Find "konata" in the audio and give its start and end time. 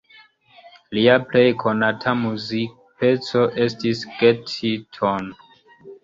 1.63-2.13